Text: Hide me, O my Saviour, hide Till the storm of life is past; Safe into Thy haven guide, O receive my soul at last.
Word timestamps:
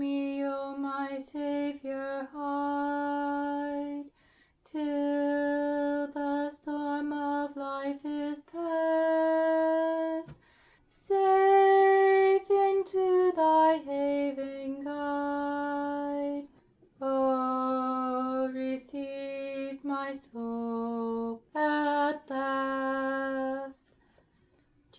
Hide 0.03 0.07
me, 0.09 0.43
O 0.45 0.75
my 0.77 1.19
Saviour, 1.19 2.27
hide 2.33 4.05
Till 4.63 6.07
the 6.17 6.49
storm 6.49 7.13
of 7.13 7.55
life 7.55 8.03
is 8.03 8.39
past; 8.39 10.31
Safe 10.89 12.49
into 12.49 13.31
Thy 13.35 13.77
haven 13.85 14.83
guide, 14.85 16.47
O 16.99 18.49
receive 18.51 19.85
my 19.85 20.13
soul 20.13 21.43
at 21.53 22.27
last. 22.27 23.99